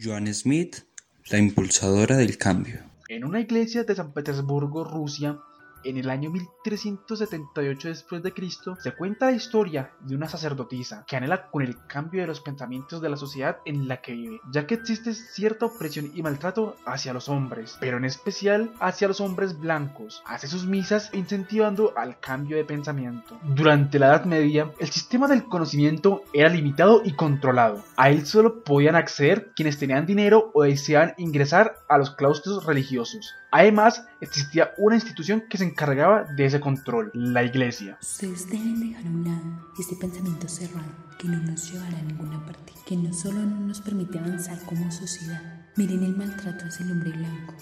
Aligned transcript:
Joan 0.00 0.32
Smith, 0.32 0.84
la 1.28 1.38
impulsadora 1.38 2.16
del 2.16 2.38
cambio. 2.38 2.84
En 3.08 3.24
una 3.24 3.40
iglesia 3.40 3.82
de 3.82 3.96
San 3.96 4.12
Petersburgo, 4.12 4.84
Rusia, 4.84 5.40
en 5.84 5.96
el 5.96 6.10
año 6.10 6.30
1378 6.30 7.88
después 7.88 8.22
de 8.22 8.32
Cristo 8.32 8.76
se 8.80 8.92
cuenta 8.92 9.26
la 9.26 9.32
historia 9.32 9.92
de 10.00 10.14
una 10.14 10.28
sacerdotisa 10.28 11.04
que 11.06 11.16
anhela 11.16 11.50
con 11.50 11.62
el 11.62 11.76
cambio 11.86 12.20
de 12.20 12.26
los 12.26 12.40
pensamientos 12.40 13.00
de 13.00 13.08
la 13.08 13.16
sociedad 13.16 13.58
en 13.64 13.88
la 13.88 14.00
que 14.00 14.12
vive, 14.12 14.40
ya 14.50 14.66
que 14.66 14.74
existe 14.74 15.14
cierta 15.14 15.66
opresión 15.66 16.10
y 16.14 16.22
maltrato 16.22 16.76
hacia 16.84 17.12
los 17.12 17.28
hombres, 17.28 17.76
pero 17.80 17.96
en 17.96 18.04
especial 18.04 18.72
hacia 18.80 19.08
los 19.08 19.20
hombres 19.20 19.58
blancos. 19.58 20.22
Hace 20.26 20.48
sus 20.48 20.66
misas 20.66 21.10
incentivando 21.14 21.92
al 21.96 22.20
cambio 22.20 22.56
de 22.56 22.64
pensamiento. 22.64 23.38
Durante 23.42 23.98
la 23.98 24.08
Edad 24.08 24.24
Media, 24.24 24.72
el 24.78 24.88
sistema 24.90 25.28
del 25.28 25.44
conocimiento 25.44 26.22
era 26.32 26.48
limitado 26.48 27.02
y 27.04 27.12
controlado. 27.12 27.82
A 27.96 28.10
él 28.10 28.26
solo 28.26 28.62
podían 28.62 28.96
acceder 28.96 29.52
quienes 29.54 29.78
tenían 29.78 30.06
dinero 30.06 30.50
o 30.54 30.62
deseaban 30.62 31.14
ingresar 31.18 31.76
a 31.88 31.98
los 31.98 32.10
claustros 32.10 32.64
religiosos. 32.64 33.34
Además, 33.50 34.04
existía 34.20 34.74
una 34.76 34.96
institución 34.96 35.44
que 35.48 35.56
se 35.56 35.64
encargaba 35.64 36.24
de 36.24 36.44
ese 36.44 36.60
control, 36.60 37.10
la 37.14 37.42
iglesia. 37.42 37.96
Ustedes 38.02 38.46
deben 38.50 38.78
dejar 38.78 39.06
a 39.06 39.08
un 39.08 39.24
lado 39.24 39.72
este 39.78 39.96
pensamiento 39.96 40.48
cerrado 40.48 41.08
que 41.18 41.28
no 41.28 41.38
nos 41.38 41.72
llevará 41.72 41.98
a 41.98 42.02
ninguna 42.02 42.44
parte, 42.44 42.74
que 42.84 42.96
no 42.96 43.12
solo 43.14 43.40
no 43.40 43.60
nos 43.60 43.80
permite 43.80 44.18
avanzar 44.18 44.60
como 44.66 44.92
sociedad. 44.92 45.40
Miren 45.76 46.02
el 46.02 46.16
maltrato 46.16 46.66
hacia 46.66 46.84
el 46.84 46.92
hombre 46.92 47.10
blanco, 47.10 47.54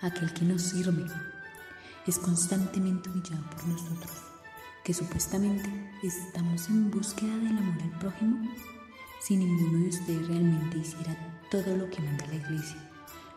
aquel 0.00 0.32
que 0.32 0.44
nos 0.44 0.62
sirve, 0.62 1.06
es 2.08 2.18
constantemente 2.18 3.08
humillado 3.08 3.44
por 3.50 3.68
nosotros, 3.68 4.12
que 4.82 4.94
supuestamente 4.94 5.70
estamos 6.02 6.68
en 6.68 6.90
búsqueda 6.90 7.36
del 7.36 7.56
amor 7.56 7.80
al 7.82 7.98
prójimo, 8.00 8.50
si 9.20 9.36
ninguno 9.36 9.84
de 9.84 9.88
ustedes 9.90 10.26
realmente 10.26 10.78
hiciera 10.78 11.16
todo 11.50 11.76
lo 11.76 11.88
que 11.88 12.02
manda 12.02 12.26
la 12.26 12.34
iglesia 12.34 12.89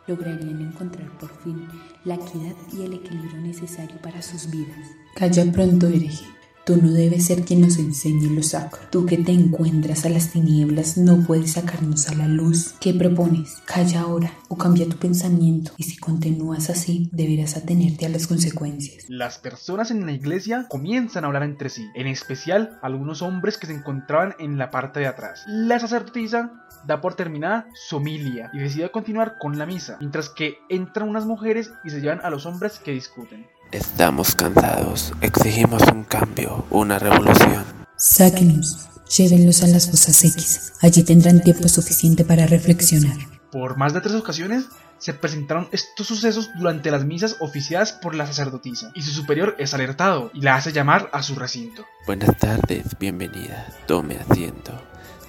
lograrían 0.08 0.62
encontrar 0.62 1.10
por 1.18 1.30
fin 1.44 1.68
la 2.06 2.16
equidad 2.16 2.56
y 2.72 2.84
el 2.84 2.94
equilibrio 2.94 3.38
necesario 3.42 3.98
para 4.02 4.22
sus 4.22 4.50
vidas. 4.50 4.78
Calla 5.16 5.52
pronto, 5.52 5.88
hereje. 5.88 6.26
Tú 6.66 6.78
no 6.78 6.92
debes 6.92 7.26
ser 7.26 7.44
quien 7.44 7.60
nos 7.60 7.78
enseñe 7.78 8.30
lo 8.30 8.42
sacro. 8.42 8.82
Tú 8.90 9.06
que 9.06 9.18
te 9.18 9.34
encuentras 9.34 10.06
a 10.06 10.10
las 10.10 10.32
tinieblas 10.32 10.98
no 10.98 11.26
puedes 11.26 11.54
sacarnos 11.54 12.08
a 12.08 12.16
la 12.16 12.28
luz. 12.28 12.76
¿Qué 12.80 12.94
propones? 12.94 13.62
Calla 13.66 14.02
ahora 14.02 14.32
o 14.48 14.58
cambia 14.58 14.88
tu 14.88 14.96
pensamiento 14.96 15.74
y 15.76 15.84
si 15.84 15.98
continúas 15.98 16.70
así 16.70 17.10
deberás 17.12 17.58
atenerte 17.58 18.06
a 18.06 18.10
las 18.10 18.28
consecuencias. 18.28 19.10
Las 19.10 19.40
personas 19.40 19.92
en 19.92 20.06
la 20.06 20.14
iglesia 20.14 20.68
comienzan 20.70 21.26
a 21.26 21.28
hablar 21.28 21.44
entre 21.44 21.68
sí, 21.70 21.86
en 21.96 22.08
especial 22.08 22.80
algunos 22.82 23.22
hombres 23.22 23.58
que 23.58 23.68
se 23.68 23.74
encontraban 23.74 24.36
en 24.40 24.58
la 24.58 24.72
parte 24.72 25.02
de 25.02 25.08
atrás. 25.08 25.44
La 25.48 25.80
sacerdotisa 25.80 26.66
da 26.86 27.02
por 27.02 27.16
terminada 27.16 27.68
su 27.74 28.04
y 28.06 28.60
decide 28.60 28.92
continuar 28.92 29.38
con 29.40 29.58
la 29.58 29.66
misa, 29.66 29.98
mientras 30.00 30.30
que 30.30 30.58
entran 30.70 31.10
unas 31.10 31.26
mujeres 31.26 31.72
y 31.84 31.90
se 31.90 32.02
llevan 32.02 32.22
a 32.24 32.30
los 32.30 32.46
hombres 32.46 32.80
que 32.80 32.92
discuten. 32.92 33.48
Estamos 33.74 34.36
cansados, 34.36 35.14
exigimos 35.22 35.82
un 35.92 36.04
cambio, 36.04 36.64
una 36.70 37.00
revolución. 37.00 37.66
Sáquenos, 37.98 38.88
llévenlos 39.18 39.64
a 39.64 39.68
las 39.68 39.90
fosas 39.90 40.24
X. 40.24 40.74
Allí 40.84 41.02
tendrán 41.02 41.42
tiempo 41.42 41.68
suficiente 41.68 42.24
para 42.24 42.46
reflexionar. 42.46 43.18
Por 43.52 43.76
más 43.76 43.96
de 43.96 44.02
tres 44.02 44.14
ocasiones 44.14 44.66
se 45.00 45.16
presentaron 45.16 45.70
estos 45.72 46.06
sucesos 46.06 46.52
durante 46.56 46.92
las 46.92 47.04
misas 47.04 47.38
oficiadas 47.40 47.94
por 47.94 48.14
la 48.14 48.28
sacerdotisa, 48.28 48.92
y 48.94 49.02
su 49.02 49.10
superior 49.10 49.56
es 49.58 49.74
alertado 49.74 50.30
y 50.36 50.42
la 50.42 50.54
hace 50.54 50.72
llamar 50.72 51.10
a 51.12 51.24
su 51.24 51.34
recinto. 51.34 51.84
Buenas 52.06 52.38
tardes, 52.38 52.84
bienvenida, 53.00 53.74
tome 53.88 54.18
asiento. 54.18 54.80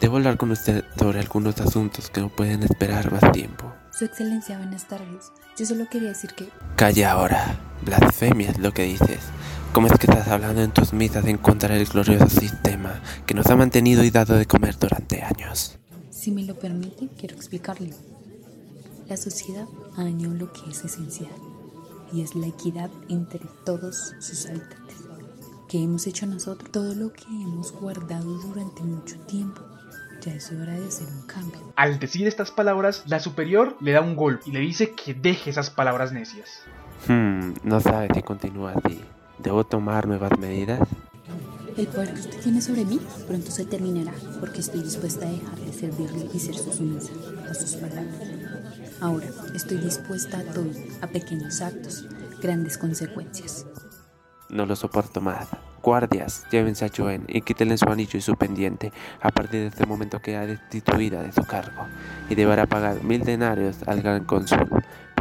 Debo 0.03 0.19
hablar 0.19 0.37
con 0.37 0.51
usted 0.51 0.85
sobre 0.99 1.21
algunos 1.21 1.59
asuntos 1.63 2.11
que 2.11 2.21
no 2.21 2.29
pueden 2.29 2.63
esperar 2.63 3.11
más 3.11 3.33
tiempo. 3.33 3.73
Su 3.97 4.05
excelencia, 4.05 4.59
buenas 4.59 4.89
tardes. 4.89 5.31
Yo 5.57 5.65
solo 5.65 5.89
quería 5.89 6.09
decir 6.09 6.35
que... 6.35 6.49
Calla 6.75 7.13
ahora. 7.13 7.61
Blasfemia 7.85 8.51
es 8.51 8.59
lo 8.59 8.73
que 8.73 8.83
dices. 8.83 9.21
¿Cómo 9.73 9.87
es 9.87 9.93
que 10.01 10.11
estás 10.11 10.27
hablando 10.27 10.63
en 10.63 10.73
tus 10.73 10.93
misas 10.93 11.25
en 11.27 11.39
contra 11.39 11.77
del 11.77 11.87
glorioso 11.87 12.29
sistema 12.29 13.01
que 13.25 13.35
nos 13.35 13.47
ha 13.47 13.55
mantenido 13.57 14.03
y 14.03 14.11
dado 14.11 14.35
de 14.35 14.47
comer 14.47 14.77
durante 14.81 15.23
años? 15.23 15.79
Si 16.11 16.33
me 16.33 16.43
lo 16.43 16.59
permite, 16.59 17.09
quiero 17.17 17.37
explicarle. 17.37 17.95
La 19.09 19.17
sociedad 19.17 19.69
año 19.97 20.35
lo 20.35 20.53
que 20.53 20.71
es 20.71 20.85
esencial 20.85 21.31
y 22.13 22.23
es 22.23 22.35
la 22.35 22.49
equidad 22.49 22.91
entre 23.09 23.43
todos 23.65 24.15
sus 24.19 24.47
habitantes. 24.47 24.97
¿Qué 25.69 25.81
hemos 25.81 26.09
hecho 26.09 26.27
nosotros? 26.27 26.73
Todo 26.73 26.97
lo 26.97 27.13
que 27.13 27.27
hemos 27.27 27.71
guardado 27.71 28.39
durante 28.39 28.83
mucho 28.83 29.21
tiempo 29.21 29.63
ya 30.25 30.35
es 30.35 30.51
hora 30.53 30.73
de 30.73 30.87
hacer 30.87 31.09
un 31.09 31.27
cambio. 31.27 31.73
Al 31.77 31.99
decir 31.99 32.27
estas 32.27 32.51
palabras, 32.51 33.03
la 33.07 33.21
superior 33.21 33.77
le 33.81 33.93
da 33.93 34.01
un 34.01 34.17
golpe 34.17 34.45
y 34.47 34.53
le 34.53 34.61
dice 34.61 34.93
que 34.93 35.15
deje 35.15 35.51
esas 35.51 35.71
palabras 35.71 36.13
necias. 36.13 36.63
Hmm, 37.09 37.53
no 37.63 37.81
sabe 37.81 38.09
si 38.15 38.23
continúa 38.23 38.73
así. 38.73 39.01
¿Debo 39.39 39.65
tomar 39.65 40.07
nuevas 40.07 40.39
medidas? 40.39 40.81
El 41.77 41.89
poder 41.89 42.15
que 42.15 42.21
usted 42.21 42.41
tiene 42.41 42.61
sobre 42.61 42.85
mí 42.85 43.01
pronto 43.27 43.51
se 43.51 43.65
terminará, 43.65 44.13
porque 44.39 44.61
estoy 44.61 44.83
dispuesta 44.83 45.27
a 45.27 45.31
dejar 45.31 45.59
de 45.59 45.73
servirle 45.73 46.29
y 46.33 46.39
ser 46.39 46.55
su 46.55 46.73
sumisa 46.73 47.13
a 47.51 47.55
sus 47.55 47.75
palabras. 47.75 48.29
Ahora 49.01 49.27
estoy 49.55 49.79
dispuesta 49.79 50.39
a 50.39 50.45
todo, 50.45 50.71
a 51.03 51.07
pequeños 51.09 51.61
actos, 51.61 52.07
grandes 52.41 52.79
consecuencias. 52.79 53.67
No 54.49 54.67
lo 54.67 54.77
soporto 54.77 55.21
más. 55.21 55.49
Guardias, 55.85 56.47
llévense 56.51 56.87
a 56.87 56.89
Joen 56.89 57.27
y 57.29 57.43
quítenle 57.43 57.77
su 57.77 57.85
anillo 57.91 58.19
y 58.19 58.23
su 58.23 58.37
pendiente. 58.37 58.91
A 59.21 59.29
partir 59.29 59.61
de 59.61 59.67
este 59.67 59.85
momento 59.85 60.19
queda 60.19 60.47
destituida 60.47 61.23
de 61.23 61.31
su 61.31 61.45
cargo 61.45 61.87
y 62.31 62.35
deberá 62.35 62.67
pagar 62.67 63.05
mil 63.05 63.23
denarios 63.23 63.83
al 63.87 64.01
gran 64.01 64.25
cónsul 64.25 64.67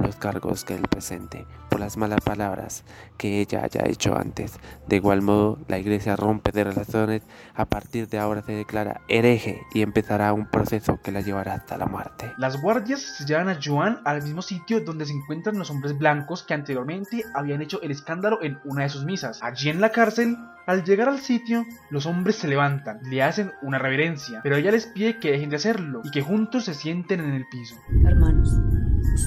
los 0.02 0.16
cargos 0.16 0.64
que 0.64 0.76
él 0.76 0.84
presente, 0.90 1.46
las 1.84 1.98
malas 1.98 2.22
palabras 2.22 2.86
que 3.18 3.42
ella 3.42 3.62
haya 3.64 3.82
hecho 3.86 4.18
antes. 4.18 4.54
De 4.88 4.96
igual 4.96 5.22
modo, 5.22 5.60
la 5.68 5.80
iglesia 5.80 6.16
rompe 6.16 6.52
de 6.52 6.64
relaciones, 6.64 7.24
a 7.56 7.66
partir 7.66 8.08
de 8.08 8.20
ahora 8.20 8.42
se 8.42 8.54
declara 8.54 9.02
hereje 9.10 9.62
y 9.74 9.82
empezará 9.82 10.32
un 10.32 10.50
proceso 10.50 11.02
que 11.04 11.12
la 11.12 11.20
llevará 11.20 11.56
hasta 11.56 11.78
la 11.78 11.86
muerte. 11.86 12.32
Las 12.38 12.62
guardias 12.62 13.02
se 13.02 13.26
llevan 13.26 13.50
a 13.50 13.60
Joan 13.62 14.00
al 14.06 14.24
mismo 14.24 14.42
sitio 14.42 14.80
donde 14.80 15.06
se 15.06 15.12
encuentran 15.12 15.60
los 15.60 15.70
hombres 15.72 15.98
blancos 15.98 16.44
que 16.44 16.54
anteriormente 16.54 17.24
habían 17.36 17.62
hecho 17.62 17.82
el 17.82 17.92
escándalo 17.92 18.42
en 18.42 18.60
una 18.64 18.84
de 18.84 18.90
sus 18.90 19.04
misas. 19.04 19.44
Allí 19.44 19.70
en 19.70 19.82
la 19.82 19.92
cárcel, 19.92 20.38
al 20.66 20.86
llegar 20.86 21.10
al 21.10 21.20
sitio, 21.20 21.66
los 21.90 22.06
hombres 22.06 22.38
se 22.38 22.48
levantan, 22.48 23.02
le 23.04 23.22
hacen 23.22 23.52
una 23.62 23.78
reverencia, 23.78 24.40
pero 24.42 24.56
ella 24.56 24.72
les 24.72 24.86
pide 24.88 25.20
que 25.20 25.32
dejen 25.32 25.50
de 25.50 25.58
hacerlo 25.58 26.02
y 26.06 26.12
que 26.12 26.22
juntos 26.22 26.64
se 26.64 26.74
sienten 26.74 27.20
en 27.20 27.34
el 27.34 27.46
piso. 27.50 27.76
Hermanos, 28.06 28.58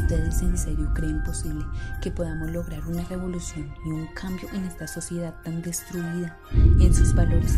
¿ustedes 0.01 0.43
en 0.43 0.57
serio 0.57 0.91
creen 0.95 1.23
posible 1.23 1.65
que 2.01 2.11
podamos 2.11 2.51
lograr 2.51 2.87
una 2.87 3.05
revolución 3.05 3.73
y 3.85 3.91
un 3.91 4.07
cambio 4.15 4.49
en 4.53 4.65
esta 4.65 4.87
sociedad 4.87 5.35
tan 5.43 5.63
destruida 5.63 6.39
en 6.53 6.95
sus 6.95 7.15
valores 7.15 7.57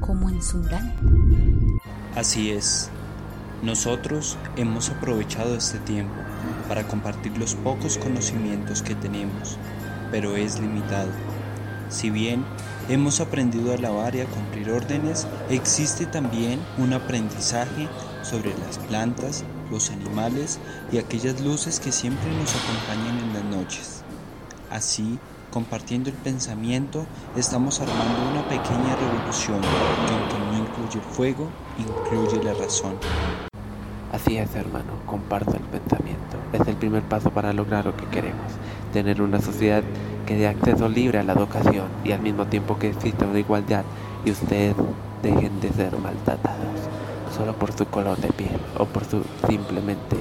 como 0.00 0.30
en 0.30 0.42
su 0.42 0.58
moral? 0.58 0.92
Así 2.14 2.50
es. 2.50 2.90
Nosotros 3.62 4.36
hemos 4.56 4.90
aprovechado 4.90 5.54
este 5.54 5.78
tiempo 5.78 6.14
para 6.68 6.86
compartir 6.86 7.36
los 7.38 7.54
pocos 7.54 7.98
conocimientos 7.98 8.82
que 8.82 8.94
tenemos, 8.94 9.56
pero 10.10 10.36
es 10.36 10.60
limitado. 10.60 11.10
Si 11.88 12.10
bien 12.10 12.44
hemos 12.88 13.20
aprendido 13.20 13.72
a 13.72 13.76
lavar 13.76 14.16
y 14.16 14.20
a 14.20 14.26
cumplir 14.26 14.70
órdenes, 14.70 15.26
existe 15.50 16.06
también 16.06 16.58
un 16.78 16.92
aprendizaje 16.92 17.88
sobre 18.22 18.56
las 18.58 18.78
plantas, 18.78 19.44
los 19.70 19.90
animales 19.90 20.58
y 20.90 20.98
aquellas 20.98 21.40
luces 21.40 21.80
que 21.80 21.92
siempre 21.92 22.30
nos 22.36 22.54
acompañan 22.54 23.18
en 23.18 23.34
las 23.34 23.44
noches. 23.44 24.02
Así, 24.70 25.18
compartiendo 25.50 26.10
el 26.10 26.16
pensamiento, 26.16 27.04
estamos 27.36 27.80
armando 27.80 28.30
una 28.30 28.48
pequeña 28.48 28.96
revolución 28.96 29.60
que 29.60 30.12
aunque 30.14 30.38
no 30.50 30.64
incluye 30.64 31.00
fuego, 31.12 31.48
incluye 31.78 32.42
la 32.42 32.54
razón. 32.54 32.96
Así 34.12 34.36
es, 34.36 34.54
hermano, 34.54 34.92
comparto 35.06 35.52
el 35.52 35.62
pensamiento. 35.62 36.36
Es 36.52 36.66
el 36.66 36.76
primer 36.76 37.02
paso 37.02 37.30
para 37.30 37.52
lograr 37.52 37.86
lo 37.86 37.96
que 37.96 38.06
queremos, 38.06 38.52
tener 38.92 39.22
una 39.22 39.40
sociedad 39.40 39.82
que 40.26 40.36
dé 40.36 40.46
acceso 40.46 40.88
libre 40.88 41.18
a 41.18 41.22
la 41.22 41.32
educación 41.32 41.86
y 42.04 42.12
al 42.12 42.20
mismo 42.20 42.46
tiempo 42.46 42.78
que 42.78 42.90
exista 42.90 43.26
una 43.26 43.38
igualdad 43.38 43.84
y 44.24 44.30
ustedes 44.30 44.76
dejen 45.22 45.60
de 45.60 45.72
ser 45.72 45.96
maltratados 45.98 47.01
solo 47.32 47.54
por 47.54 47.72
su 47.72 47.86
color 47.86 48.18
de 48.18 48.28
piel 48.32 48.60
o 48.78 48.84
por 48.84 49.04
su 49.04 49.24
simplemente 49.48 50.16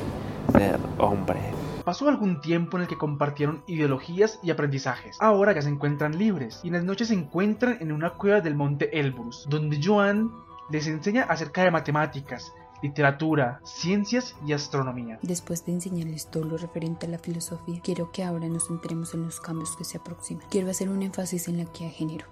ser 0.53 0.79
hombre. 0.97 1.39
Pasó 1.83 2.07
algún 2.07 2.41
tiempo 2.41 2.77
en 2.77 2.83
el 2.83 2.87
que 2.87 2.97
compartieron 2.97 3.63
ideologías 3.67 4.39
y 4.43 4.51
aprendizajes. 4.51 5.17
Ahora 5.19 5.51
ya 5.53 5.61
se 5.61 5.69
encuentran 5.69 6.17
libres 6.17 6.59
y 6.63 6.67
en 6.67 6.73
las 6.73 6.83
noches 6.83 7.09
se 7.09 7.15
encuentran 7.15 7.77
en 7.81 7.91
una 7.91 8.11
cueva 8.11 8.41
del 8.41 8.55
monte 8.55 8.99
Elbrus, 8.99 9.45
donde 9.49 9.79
Joan 9.83 10.31
les 10.69 10.87
enseña 10.87 11.23
acerca 11.23 11.63
de 11.63 11.71
matemáticas, 11.71 12.53
literatura, 12.81 13.59
ciencias 13.63 14.35
y 14.45 14.53
astronomía. 14.53 15.19
Después 15.21 15.65
de 15.65 15.73
enseñarles 15.73 16.27
todo 16.27 16.45
lo 16.45 16.57
referente 16.57 17.07
a 17.07 17.09
la 17.09 17.19
filosofía, 17.19 17.81
quiero 17.83 18.11
que 18.11 18.23
ahora 18.23 18.47
nos 18.47 18.67
centremos 18.67 19.13
en 19.13 19.23
los 19.25 19.41
cambios 19.41 19.75
que 19.75 19.83
se 19.83 19.97
aproximan. 19.97 20.45
Quiero 20.49 20.69
hacer 20.69 20.89
un 20.89 21.03
énfasis 21.03 21.47
en 21.47 21.57
la 21.57 21.63
equidad 21.63 21.89
de 21.89 21.95
género. 21.95 22.25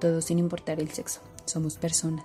Todos 0.00 0.24
sin 0.24 0.38
importar 0.38 0.80
el 0.80 0.90
sexo. 0.90 1.20
Somos 1.44 1.76
personas 1.76 2.24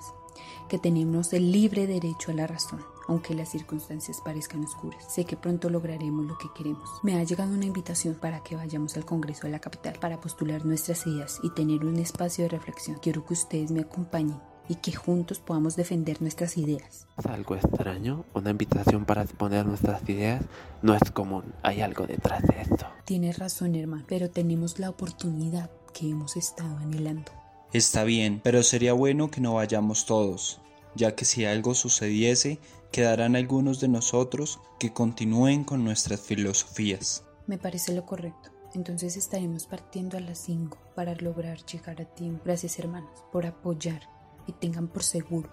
que 0.70 0.80
tenemos 0.80 1.34
el 1.34 1.52
libre 1.52 1.88
derecho 1.88 2.32
a 2.32 2.34
la 2.34 2.48
razón, 2.48 2.82
aunque 3.08 3.34
las 3.34 3.50
circunstancias 3.50 4.22
parezcan 4.24 4.64
oscuras. 4.64 5.06
Sé 5.14 5.26
que 5.26 5.38
pronto 5.38 5.70
lograremos 5.70 6.26
lo 6.26 6.38
que 6.38 6.50
queremos. 6.56 6.90
Me 7.04 7.16
ha 7.16 7.24
llegado 7.24 7.54
una 7.54 7.66
invitación 7.66 8.16
para 8.16 8.42
que 8.42 8.56
vayamos 8.56 8.98
al 8.98 9.06
Congreso 9.06 9.44
de 9.44 9.52
la 9.52 9.60
capital 9.60 9.98
para 10.00 10.20
postular 10.20 10.66
nuestras 10.66 11.06
ideas 11.08 11.40
y 11.44 11.50
tener 11.52 11.86
un 11.86 11.98
espacio 11.98 12.44
de 12.46 12.50
reflexión. 12.50 12.98
Quiero 13.02 13.26
que 13.26 13.34
ustedes 13.34 13.72
me 13.72 13.82
acompañen 13.82 14.40
y 14.68 14.76
que 14.76 14.94
juntos 14.94 15.40
podamos 15.40 15.76
defender 15.76 16.22
nuestras 16.22 16.58
ideas. 16.58 17.08
¿Es 17.18 17.26
algo 17.26 17.56
extraño? 17.56 18.26
Una 18.34 18.50
invitación 18.52 19.06
para 19.06 19.24
exponer 19.24 19.66
nuestras 19.66 20.08
ideas 20.10 20.44
no 20.82 20.96
es 20.96 21.12
común. 21.12 21.44
Hay 21.62 21.82
algo 21.82 22.08
detrás 22.08 22.44
de 22.44 22.62
esto. 22.62 22.88
Tienes 23.06 23.38
razón, 23.38 23.76
hermano, 23.76 24.06
pero 24.08 24.30
tenemos 24.30 24.80
la 24.80 24.90
oportunidad 24.90 25.70
que 25.94 26.10
hemos 26.10 26.36
estado 26.36 26.78
anhelando. 26.78 27.32
Está 27.74 28.04
bien, 28.04 28.42
pero 28.44 28.64
sería 28.64 28.94
bueno 28.94 29.30
que 29.30 29.42
no 29.42 29.56
vayamos 29.56 30.06
todos, 30.06 30.62
ya 30.96 31.16
que 31.16 31.26
si 31.26 31.46
algo 31.46 31.74
sucediese, 31.74 32.60
quedarán 32.92 33.36
algunos 33.36 33.80
de 33.82 33.88
nosotros 33.88 34.60
que 34.80 34.94
continúen 34.94 35.64
con 35.64 35.84
nuestras 35.84 36.22
filosofías. 36.22 37.26
Me 37.48 37.58
parece 37.58 37.94
lo 37.94 38.06
correcto. 38.06 38.52
Entonces 38.74 39.16
estaremos 39.16 39.66
partiendo 39.68 40.18
a 40.18 40.22
las 40.22 40.38
5 40.40 40.78
para 40.96 41.16
lograr 41.16 41.58
llegar 41.66 42.02
a 42.02 42.06
tiempo. 42.06 42.42
Gracias 42.44 42.78
hermanos 42.78 43.24
por 43.32 43.46
apoyar 43.46 44.02
y 44.48 44.52
tengan 44.52 44.88
por 44.88 45.04
seguro 45.04 45.50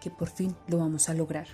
que 0.00 0.10
por 0.10 0.28
fin 0.28 0.56
lo 0.68 0.78
vamos 0.78 1.08
a 1.08 1.14
lograr. 1.14 1.46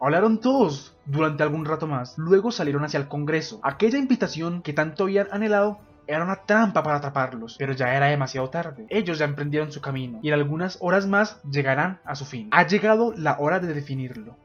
Hablaron 0.00 0.40
todos 0.40 0.94
durante 1.06 1.42
algún 1.42 1.64
rato 1.64 1.86
más. 1.86 2.16
Luego 2.18 2.52
salieron 2.52 2.84
hacia 2.84 3.00
el 3.00 3.08
Congreso. 3.08 3.58
Aquella 3.62 3.98
invitación 3.98 4.60
que 4.62 4.74
tanto 4.74 5.04
habían 5.04 5.28
anhelado 5.30 5.78
era 6.06 6.24
una 6.24 6.36
trampa 6.36 6.82
para 6.82 6.96
atraparlos, 6.96 7.56
pero 7.58 7.72
ya 7.72 7.94
era 7.94 8.06
demasiado 8.06 8.48
tarde. 8.50 8.86
Ellos 8.88 9.18
ya 9.18 9.24
emprendieron 9.24 9.72
su 9.72 9.80
camino 9.80 10.20
y 10.22 10.28
en 10.28 10.34
algunas 10.34 10.78
horas 10.80 11.06
más 11.06 11.40
llegarán 11.42 12.00
a 12.04 12.14
su 12.14 12.24
fin. 12.24 12.48
Ha 12.52 12.66
llegado 12.66 13.12
la 13.16 13.36
hora 13.38 13.60
de 13.60 13.72
definirlo. 13.74 14.36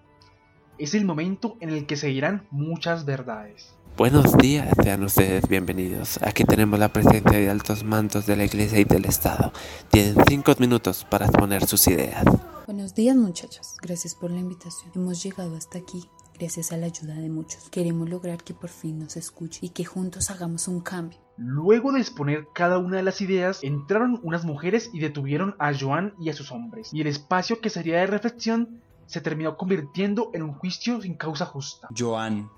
Es 0.77 0.95
el 0.95 1.05
momento 1.05 1.57
en 1.59 1.69
el 1.69 1.85
que 1.85 1.97
se 1.97 2.07
dirán 2.07 2.47
muchas 2.49 3.05
verdades. 3.05 3.75
Buenos 3.97 4.35
días, 4.37 4.69
sean 4.81 5.03
ustedes 5.03 5.47
bienvenidos. 5.47 6.17
Aquí 6.23 6.43
tenemos 6.43 6.79
la 6.79 6.89
presencia 6.89 7.37
de 7.37 7.49
altos 7.49 7.83
mandos 7.83 8.25
de 8.25 8.37
la 8.37 8.45
Iglesia 8.45 8.79
y 8.79 8.85
del 8.85 9.05
Estado. 9.05 9.51
Tienen 9.89 10.15
cinco 10.27 10.53
minutos 10.57 11.05
para 11.09 11.25
exponer 11.25 11.67
sus 11.67 11.87
ideas. 11.87 12.23
Buenos 12.65 12.95
días 12.95 13.15
muchachos, 13.15 13.75
gracias 13.81 14.15
por 14.15 14.31
la 14.31 14.39
invitación. 14.39 14.91
Hemos 14.95 15.21
llegado 15.21 15.55
hasta 15.57 15.77
aquí 15.77 16.09
gracias 16.41 16.71
a 16.71 16.77
la 16.77 16.87
ayuda 16.87 17.13
de 17.13 17.29
muchos. 17.29 17.69
Queremos 17.69 18.09
lograr 18.09 18.43
que 18.43 18.55
por 18.55 18.71
fin 18.71 18.97
nos 18.97 19.15
escuche 19.15 19.59
y 19.61 19.69
que 19.69 19.85
juntos 19.85 20.31
hagamos 20.31 20.67
un 20.67 20.81
cambio. 20.81 21.19
Luego 21.37 21.91
de 21.91 21.99
exponer 21.99 22.47
cada 22.51 22.79
una 22.79 22.97
de 22.97 23.03
las 23.03 23.21
ideas, 23.21 23.59
entraron 23.61 24.19
unas 24.23 24.43
mujeres 24.43 24.89
y 24.91 24.99
detuvieron 24.99 25.55
a 25.59 25.71
Joan 25.71 26.15
y 26.19 26.29
a 26.29 26.33
sus 26.33 26.51
hombres, 26.51 26.89
y 26.91 27.01
el 27.01 27.07
espacio 27.07 27.61
que 27.61 27.69
sería 27.69 27.99
de 27.99 28.07
reflexión 28.07 28.81
se 29.05 29.21
terminó 29.21 29.55
convirtiendo 29.55 30.31
en 30.33 30.41
un 30.41 30.53
juicio 30.53 30.99
sin 30.99 31.13
causa 31.13 31.45
justa. 31.45 31.87
Joan, 31.95 32.49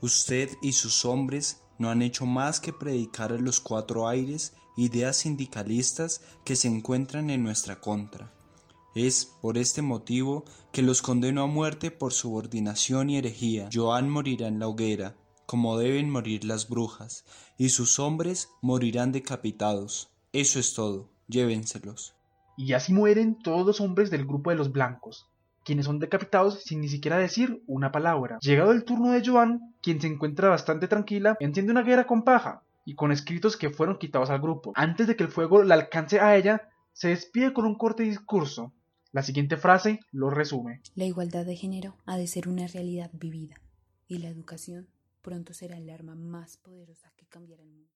usted 0.00 0.50
y 0.60 0.72
sus 0.72 1.04
hombres 1.04 1.62
no 1.78 1.90
han 1.90 2.02
hecho 2.02 2.26
más 2.26 2.58
que 2.58 2.72
predicar 2.72 3.32
a 3.32 3.38
los 3.38 3.60
cuatro 3.60 4.08
aires 4.08 4.52
ideas 4.76 5.18
sindicalistas 5.18 6.22
que 6.44 6.56
se 6.56 6.66
encuentran 6.66 7.30
en 7.30 7.44
nuestra 7.44 7.80
contra. 7.80 8.32
Es 8.94 9.26
por 9.42 9.58
este 9.58 9.82
motivo 9.82 10.44
que 10.72 10.82
los 10.82 11.02
condeno 11.02 11.42
a 11.42 11.46
muerte 11.46 11.90
por 11.90 12.12
subordinación 12.12 13.10
y 13.10 13.18
herejía. 13.18 13.68
Joan 13.72 14.08
morirá 14.08 14.48
en 14.48 14.58
la 14.58 14.68
hoguera, 14.68 15.14
como 15.46 15.78
deben 15.78 16.10
morir 16.10 16.44
las 16.44 16.68
brujas, 16.68 17.24
y 17.56 17.68
sus 17.68 17.98
hombres 17.98 18.50
morirán 18.60 19.12
decapitados. 19.12 20.10
Eso 20.32 20.58
es 20.58 20.74
todo, 20.74 21.10
llévenselos. 21.28 22.14
Y 22.56 22.72
así 22.72 22.92
mueren 22.92 23.38
todos 23.38 23.64
los 23.64 23.80
hombres 23.80 24.10
del 24.10 24.26
grupo 24.26 24.50
de 24.50 24.56
los 24.56 24.72
blancos, 24.72 25.28
quienes 25.64 25.86
son 25.86 25.98
decapitados 25.98 26.62
sin 26.64 26.80
ni 26.80 26.88
siquiera 26.88 27.18
decir 27.18 27.62
una 27.66 27.92
palabra. 27.92 28.38
Llegado 28.40 28.72
el 28.72 28.84
turno 28.84 29.12
de 29.12 29.22
Joan, 29.24 29.74
quien 29.80 30.00
se 30.00 30.06
encuentra 30.08 30.48
bastante 30.48 30.88
tranquila, 30.88 31.36
enciende 31.40 31.72
una 31.72 31.82
guerra 31.82 32.06
con 32.06 32.24
paja 32.24 32.62
y 32.84 32.94
con 32.94 33.12
escritos 33.12 33.56
que 33.56 33.70
fueron 33.70 33.98
quitados 33.98 34.30
al 34.30 34.40
grupo. 34.40 34.72
Antes 34.74 35.06
de 35.06 35.14
que 35.14 35.24
el 35.24 35.30
fuego 35.30 35.62
la 35.62 35.74
alcance 35.74 36.20
a 36.20 36.36
ella, 36.36 36.68
se 36.94 37.08
despide 37.08 37.52
con 37.52 37.64
un 37.64 37.76
corte 37.76 38.02
discurso. 38.02 38.72
La 39.18 39.24
siguiente 39.24 39.56
frase 39.56 39.98
lo 40.12 40.30
resume. 40.30 40.80
La 40.94 41.04
igualdad 41.04 41.44
de 41.44 41.56
género 41.56 41.96
ha 42.06 42.16
de 42.16 42.28
ser 42.28 42.46
una 42.46 42.68
realidad 42.68 43.10
vivida 43.12 43.56
y 44.06 44.18
la 44.18 44.28
educación 44.28 44.86
pronto 45.22 45.54
será 45.54 45.76
el 45.76 45.90
arma 45.90 46.14
más 46.14 46.56
poderosa 46.56 47.10
que 47.16 47.26
cambiará 47.26 47.64
el 47.64 47.68
mundo. 47.68 47.90